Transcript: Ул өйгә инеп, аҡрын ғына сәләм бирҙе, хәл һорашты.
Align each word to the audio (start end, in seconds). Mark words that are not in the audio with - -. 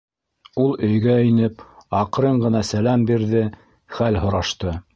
Ул 0.61 0.71
өйгә 0.87 1.17
инеп, 1.25 1.61
аҡрын 1.99 2.41
ғына 2.45 2.63
сәләм 2.71 3.05
бирҙе, 3.11 3.45
хәл 3.99 4.19
һорашты. 4.25 4.75